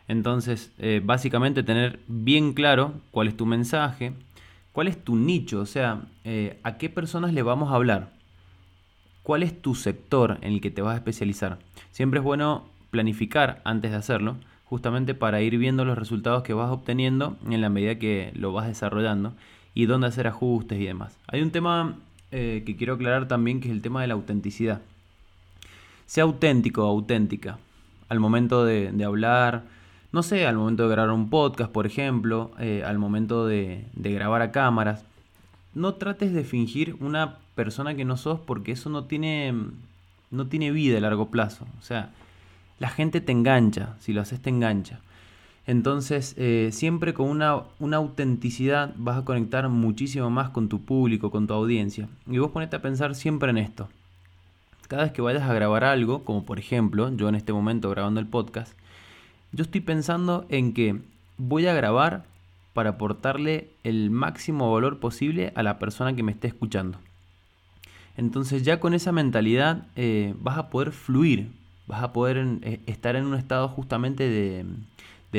Entonces, 0.07 0.71
eh, 0.77 1.01
básicamente 1.03 1.63
tener 1.63 1.99
bien 2.07 2.53
claro 2.53 2.93
cuál 3.11 3.27
es 3.27 3.35
tu 3.35 3.45
mensaje, 3.45 4.13
cuál 4.71 4.87
es 4.87 5.03
tu 5.03 5.15
nicho, 5.15 5.59
o 5.59 5.65
sea, 5.65 6.03
eh, 6.23 6.59
a 6.63 6.77
qué 6.77 6.89
personas 6.89 7.33
le 7.33 7.43
vamos 7.43 7.71
a 7.71 7.75
hablar, 7.75 8.11
cuál 9.23 9.43
es 9.43 9.61
tu 9.61 9.75
sector 9.75 10.37
en 10.41 10.53
el 10.53 10.61
que 10.61 10.71
te 10.71 10.81
vas 10.81 10.93
a 10.93 10.97
especializar. 10.97 11.59
Siempre 11.91 12.19
es 12.19 12.23
bueno 12.23 12.65
planificar 12.91 13.61
antes 13.65 13.91
de 13.91 13.97
hacerlo, 13.97 14.37
justamente 14.63 15.13
para 15.13 15.41
ir 15.41 15.57
viendo 15.57 15.83
los 15.83 15.97
resultados 15.97 16.43
que 16.43 16.53
vas 16.53 16.71
obteniendo 16.71 17.37
en 17.49 17.59
la 17.61 17.69
medida 17.69 17.99
que 17.99 18.31
lo 18.35 18.53
vas 18.53 18.67
desarrollando 18.67 19.33
y 19.73 19.85
dónde 19.85 20.07
hacer 20.07 20.27
ajustes 20.27 20.79
y 20.79 20.85
demás. 20.85 21.17
Hay 21.27 21.41
un 21.41 21.51
tema 21.51 21.97
eh, 22.31 22.63
que 22.65 22.75
quiero 22.75 22.95
aclarar 22.95 23.27
también 23.27 23.61
que 23.61 23.69
es 23.69 23.73
el 23.73 23.81
tema 23.81 24.01
de 24.01 24.07
la 24.07 24.13
autenticidad. 24.13 24.81
Sea 26.05 26.23
auténtico 26.23 26.83
auténtica 26.83 27.57
al 28.09 28.19
momento 28.19 28.65
de, 28.65 29.03
hablar, 29.03 29.63
no 30.11 30.23
sé, 30.23 30.45
al 30.45 30.57
momento 30.57 30.83
de 30.83 30.89
grabar 30.89 31.11
un 31.11 31.29
podcast, 31.29 31.71
por 31.71 31.85
ejemplo, 31.85 32.51
eh, 32.59 32.83
al 32.85 32.97
momento 32.97 33.45
de, 33.45 33.85
grabar 33.95 34.41
a 34.41 34.51
cámaras. 34.51 35.03
No 35.73 35.95
trates 35.95 36.33
de 36.33 36.43
fingir 36.43 36.95
una 36.99 37.37
persona 37.55 37.95
que 37.95 38.05
no 38.05 38.17
sos 38.17 38.39
porque 38.39 38.71
eso 38.71 38.89
no 38.89 39.05
tiene, 39.05 39.53
no 40.31 40.47
tiene 40.47 40.71
vida 40.71 40.97
a 40.97 41.01
largo 41.01 41.29
plazo. 41.29 41.65
O 41.79 41.83
sea, 41.83 42.11
la 42.79 42.89
gente 42.89 43.21
te 43.21 43.31
engancha, 43.31 43.95
si 43.99 44.13
lo 44.13 44.21
haces 44.21 44.41
te 44.41 44.49
engancha. 44.49 44.99
Entonces, 45.67 46.33
eh, 46.37 46.69
siempre 46.71 47.13
con 47.13 47.29
una, 47.29 47.63
una, 47.79 47.97
autenticidad 47.97 48.93
vas 48.97 49.17
a 49.17 49.25
conectar 49.25 49.67
muchísimo 49.69 50.29
más 50.29 50.49
con 50.49 50.69
tu 50.69 50.81
público, 50.81 51.29
con 51.29 51.45
tu 51.45 51.53
audiencia. 51.53 52.07
Y 52.25 52.39
vos 52.39 52.51
ponete 52.51 52.77
a 52.77 52.81
pensar 52.81 53.13
siempre 53.13 53.51
en 53.51 53.57
esto 53.59 53.87
cada 54.87 55.03
vez 55.03 55.11
que 55.11 55.21
vayas 55.21 55.43
a 55.43 55.53
grabar 55.53 55.83
algo, 55.83 56.23
como 56.23 56.45
por 56.45 56.59
ejemplo 56.59 57.15
yo 57.15 57.29
en 57.29 57.35
este 57.35 57.53
momento 57.53 57.89
grabando 57.89 58.19
el 58.19 58.27
podcast, 58.27 58.73
yo 59.51 59.63
estoy 59.63 59.81
pensando 59.81 60.45
en 60.49 60.73
que 60.73 60.99
voy 61.37 61.67
a 61.67 61.73
grabar 61.73 62.23
para 62.73 62.91
aportarle 62.91 63.69
el 63.83 64.09
máximo 64.09 64.71
valor 64.71 64.99
posible 64.99 65.51
a 65.55 65.63
la 65.63 65.79
persona 65.79 66.15
que 66.15 66.23
me 66.23 66.31
esté 66.31 66.47
escuchando. 66.47 66.99
Entonces 68.15 68.63
ya 68.63 68.79
con 68.79 68.93
esa 68.93 69.11
mentalidad 69.11 69.87
eh, 69.95 70.33
vas 70.39 70.57
a 70.57 70.69
poder 70.69 70.91
fluir, 70.91 71.51
vas 71.85 72.03
a 72.03 72.13
poder 72.13 72.45
eh, 72.61 72.79
estar 72.85 73.15
en 73.15 73.25
un 73.25 73.35
estado 73.35 73.67
justamente 73.67 74.27
de, 74.27 74.65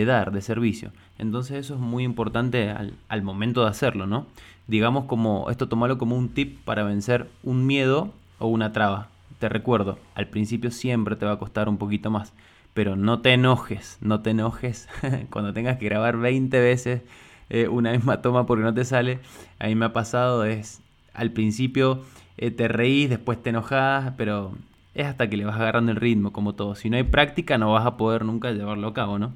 dar, 0.05 0.33
de 0.33 0.41
servicio. 0.41 0.93
Entonces 1.19 1.59
eso 1.59 1.75
es 1.75 1.81
muy 1.81 2.05
importante 2.05 2.71
al, 2.71 2.95
al, 3.09 3.23
momento 3.23 3.63
de 3.63 3.71
hacerlo, 3.71 4.07
¿no? 4.07 4.27
Digamos 4.67 5.05
como, 5.05 5.51
esto 5.51 5.69
tomarlo 5.69 5.99
como 5.99 6.17
un 6.17 6.29
tip 6.29 6.59
para 6.65 6.83
vencer 6.83 7.29
un 7.43 7.67
miedo 7.67 8.13
o 8.39 8.49
una 8.49 8.73
traba 8.73 9.09
te 9.39 9.49
recuerdo, 9.49 9.99
al 10.15 10.27
principio 10.27 10.71
siempre 10.71 11.17
te 11.17 11.27
va 11.27 11.33
a 11.33 11.39
costar 11.39 11.69
un 11.69 11.79
poquito 11.79 12.11
más, 12.11 12.33
pero 12.75 12.97
no 12.97 13.21
te 13.21 13.33
enojes, 13.33 13.99
no 14.01 14.21
te 14.21 14.31
enojes 14.31 14.89
cuando 15.31 15.53
tengas 15.53 15.79
que 15.79 15.87
grabar 15.87 16.17
20 16.17 16.61
veces 16.61 17.03
eh, 17.51 17.69
una 17.69 17.93
misma 17.93 18.21
toma 18.21 18.47
porque 18.47 18.65
no 18.65 18.75
te 18.75 18.85
sale. 18.85 19.21
A 19.59 19.69
mí 19.69 19.75
me 19.75 19.87
ha 19.87 19.93
pasado, 19.93 20.45
es 20.45 20.81
al 21.15 21.33
principio 21.33 22.03
eh, 22.37 22.51
te 22.51 22.69
reís, 22.69 23.09
después 23.09 23.43
te 23.43 23.51
enojas, 23.51 24.13
pero 24.17 24.53
es 24.95 25.07
hasta 25.07 25.31
que 25.31 25.37
le 25.37 25.45
vas 25.45 25.57
agarrando 25.57 25.93
el 25.93 25.97
ritmo, 25.97 26.33
como 26.33 26.55
todo. 26.55 26.75
Si 26.75 26.91
no 26.91 26.97
hay 26.97 27.05
práctica, 27.05 27.59
no 27.59 27.73
vas 27.73 27.87
a 27.87 27.97
poder 27.97 28.25
nunca 28.25 28.51
llevarlo 28.51 28.89
a 28.89 28.95
cabo, 28.95 29.19
¿no? 29.19 29.33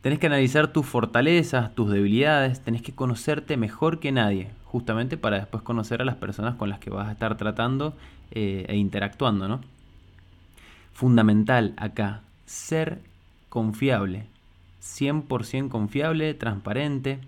Tenés 0.00 0.18
que 0.18 0.26
analizar 0.26 0.72
tus 0.72 0.86
fortalezas, 0.86 1.74
tus 1.74 1.90
debilidades, 1.90 2.60
tenés 2.60 2.82
que 2.82 2.94
conocerte 2.94 3.56
mejor 3.56 3.98
que 3.98 4.12
nadie, 4.12 4.50
justamente 4.64 5.16
para 5.16 5.38
después 5.38 5.62
conocer 5.62 6.00
a 6.00 6.04
las 6.04 6.16
personas 6.16 6.54
con 6.54 6.68
las 6.68 6.78
que 6.78 6.90
vas 6.90 7.08
a 7.08 7.12
estar 7.12 7.36
tratando 7.36 7.94
eh, 8.30 8.64
e 8.68 8.76
interactuando, 8.76 9.48
¿no? 9.48 9.60
Fundamental 10.92 11.74
acá, 11.76 12.22
ser 12.46 13.00
confiable, 13.48 14.26
100% 14.82 15.68
confiable, 15.68 16.34
transparente, 16.34 17.18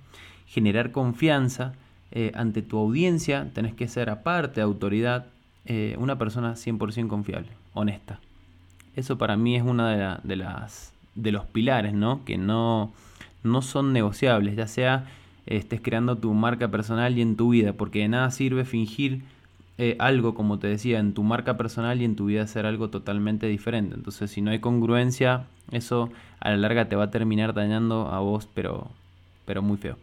generar 0.47 0.93
confianza 0.93 1.75
eh, 2.13 2.33
ante 2.35 2.63
tu 2.63 2.79
audiencia, 2.79 3.51
tenés 3.53 3.75
que 3.75 3.89
ser 3.89 4.11
aparte 4.11 4.57
de 4.57 4.63
autoridad, 4.63 5.27
eh, 5.65 5.97
una 5.99 6.19
persona 6.19 6.55
100% 6.55 7.09
confiable, 7.09 7.51
honesta. 7.73 8.21
Eso 8.97 9.19
para 9.19 9.37
mí 9.37 9.57
es 9.57 9.63
una 9.63 10.19
de, 10.19 10.29
de, 10.29 10.37
las 10.37 10.93
de 11.15 11.33
los 11.33 11.45
pilares, 11.47 11.95
¿no? 11.95 12.25
Que 12.25 12.39
no, 12.39 12.93
no 13.43 13.63
son 13.63 13.93
negociables, 13.93 14.57
ya 14.57 14.67
sea 14.67 15.07
estés 15.47 15.81
creando 15.81 16.17
tu 16.17 16.33
marca 16.33 16.69
personal 16.69 17.19
y 17.19 17.23
en 17.23 17.37
tu 17.37 17.51
vida, 17.51 17.73
porque 17.73 18.01
de 18.01 18.09
nada 18.09 18.31
sirve 18.31 18.65
fingir 18.65 19.23
eh, 19.79 19.97
algo, 19.99 20.35
como 20.35 20.59
te 20.59 20.69
decía, 20.69 20.99
en 20.99 21.15
tu 21.15 21.23
marca 21.23 21.57
personal 21.57 22.01
y 22.01 22.05
en 22.05 22.15
tu 22.15 22.27
vida 22.27 22.43
hacer 22.43 22.67
algo 22.67 22.91
totalmente 22.91 23.47
diferente. 23.47 23.95
Entonces, 23.95 24.31
si 24.31 24.43
no 24.43 24.51
hay 24.51 24.61
congruencia, 24.61 25.47
eso 25.73 26.11
a 26.39 26.51
la 26.51 26.57
larga 26.57 26.89
te 26.89 26.97
va 26.97 27.05
a 27.05 27.11
terminar 27.11 27.55
dañando 27.55 28.09
a 28.09 28.21
vos, 28.21 28.49
pero, 28.55 28.89
pero 29.45 29.63
muy 29.63 29.79
feo. 29.79 29.97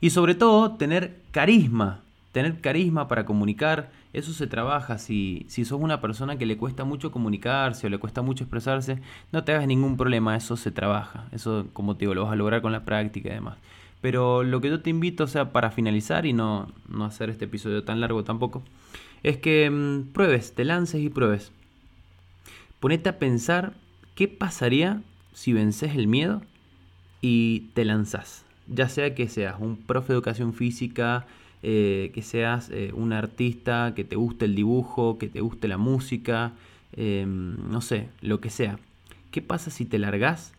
Y 0.00 0.10
sobre 0.10 0.34
todo, 0.34 0.72
tener 0.72 1.20
carisma. 1.32 2.00
Tener 2.34 2.60
carisma 2.60 3.06
para 3.06 3.24
comunicar, 3.24 3.92
eso 4.12 4.32
se 4.32 4.48
trabaja. 4.48 4.98
Si, 4.98 5.46
si 5.46 5.64
sos 5.64 5.80
una 5.80 6.00
persona 6.00 6.36
que 6.36 6.46
le 6.46 6.56
cuesta 6.56 6.82
mucho 6.82 7.12
comunicarse 7.12 7.86
o 7.86 7.90
le 7.90 7.98
cuesta 7.98 8.22
mucho 8.22 8.42
expresarse, 8.42 8.98
no 9.30 9.44
te 9.44 9.52
hagas 9.52 9.68
ningún 9.68 9.96
problema, 9.96 10.34
eso 10.34 10.56
se 10.56 10.72
trabaja. 10.72 11.28
Eso, 11.30 11.68
como 11.72 11.94
te 11.94 12.00
digo, 12.00 12.14
lo 12.14 12.24
vas 12.24 12.32
a 12.32 12.34
lograr 12.34 12.60
con 12.60 12.72
la 12.72 12.84
práctica 12.84 13.28
y 13.28 13.34
demás. 13.34 13.58
Pero 14.00 14.42
lo 14.42 14.60
que 14.60 14.68
yo 14.68 14.82
te 14.82 14.90
invito, 14.90 15.22
o 15.22 15.28
sea, 15.28 15.52
para 15.52 15.70
finalizar 15.70 16.26
y 16.26 16.32
no, 16.32 16.72
no 16.88 17.04
hacer 17.04 17.30
este 17.30 17.44
episodio 17.44 17.84
tan 17.84 18.00
largo 18.00 18.24
tampoco, 18.24 18.64
es 19.22 19.36
que 19.36 19.70
mm, 19.70 20.12
pruebes, 20.12 20.56
te 20.56 20.64
lances 20.64 21.02
y 21.02 21.10
pruebes. 21.10 21.52
Ponete 22.80 23.10
a 23.10 23.20
pensar 23.20 23.74
qué 24.16 24.26
pasaría 24.26 25.02
si 25.34 25.52
vences 25.52 25.94
el 25.94 26.08
miedo 26.08 26.42
y 27.20 27.70
te 27.74 27.84
lanzas. 27.84 28.44
Ya 28.66 28.88
sea 28.88 29.14
que 29.14 29.28
seas 29.28 29.54
un 29.60 29.76
profe 29.76 30.08
de 30.08 30.14
educación 30.14 30.52
física, 30.52 31.28
eh, 31.66 32.10
que 32.12 32.20
seas 32.20 32.68
eh, 32.68 32.92
un 32.94 33.14
artista, 33.14 33.94
que 33.96 34.04
te 34.04 34.16
guste 34.16 34.44
el 34.44 34.54
dibujo, 34.54 35.16
que 35.16 35.28
te 35.28 35.40
guste 35.40 35.66
la 35.66 35.78
música, 35.78 36.52
em, 36.92 37.56
no 37.70 37.80
sé, 37.80 38.08
lo 38.20 38.38
que 38.42 38.50
sea. 38.50 38.78
¿Qué 39.30 39.40
pasa 39.40 39.70
si 39.70 39.86
te 39.86 39.98
largas 39.98 40.52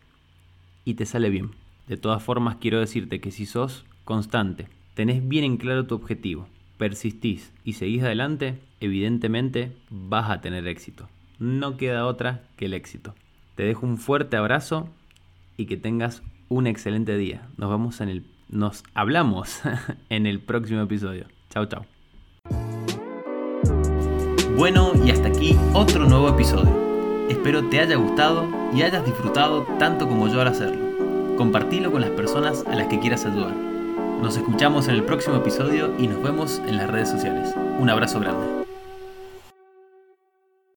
y 0.84 0.96
te 0.96 1.06
sale 1.06 1.30
bien? 1.30 1.52
De 1.88 1.98
todas 1.98 2.24
formas, 2.24 2.56
quiero 2.56 2.80
decirte 2.80 3.22
que 3.22 3.30
si 3.30 3.46
sos 3.46 3.86
constante, 4.04 4.68
tenés 4.96 5.28
bien 5.28 5.44
en 5.44 5.58
claro 5.58 5.86
tu 5.86 5.94
objetivo, 5.94 6.48
persistís 6.80 7.54
y 7.64 7.74
seguís 7.74 8.02
adelante, 8.02 8.58
evidentemente 8.80 9.74
vas 9.92 10.32
a 10.32 10.42
tener 10.42 10.68
éxito. 10.68 11.08
No 11.38 11.78
queda 11.78 12.08
otra 12.08 12.42
que 12.58 12.66
el 12.66 12.74
éxito. 12.74 13.14
Te 13.54 13.62
dejo 13.62 13.86
un 13.86 14.00
fuerte 14.00 14.38
abrazo 14.38 14.90
y 15.56 15.68
que 15.68 15.78
tengas 15.78 16.24
un 16.50 16.66
excelente 16.66 17.16
día. 17.16 17.48
Nos 17.58 17.70
vemos 17.70 18.02
en 18.02 18.10
el 18.10 18.26
nos 18.50 18.84
hablamos 18.94 19.62
en 20.10 20.26
el 20.26 20.40
próximo 20.40 20.82
episodio. 20.82 21.26
Chao, 21.50 21.66
chao. 21.66 21.86
Bueno, 24.58 24.94
y 25.04 25.12
hasta 25.12 25.28
aquí 25.28 25.58
otro 25.74 26.06
nuevo 26.06 26.30
episodio. 26.30 26.86
Espero 27.30 27.68
te 27.70 27.80
haya 27.80 27.96
gustado 27.96 28.48
y 28.74 28.84
hayas 28.84 29.06
disfrutado 29.06 29.64
tanto 29.80 30.08
como 30.08 30.28
yo 30.28 30.42
al 30.42 30.48
hacerlo. 30.48 31.36
Compartilo 31.38 31.92
con 31.92 32.02
las 32.02 32.12
personas 32.12 32.64
a 32.68 32.76
las 32.76 32.88
que 32.88 33.00
quieras 33.00 33.26
ayudar. 33.26 33.54
Nos 34.22 34.38
escuchamos 34.38 34.88
en 34.88 34.96
el 34.96 35.04
próximo 35.04 35.36
episodio 35.36 35.94
y 36.00 36.08
nos 36.08 36.24
vemos 36.24 36.62
en 36.66 36.78
las 36.78 36.90
redes 36.90 37.10
sociales. 37.10 37.54
Un 37.80 37.90
abrazo 37.90 38.20
grande. 38.20 38.65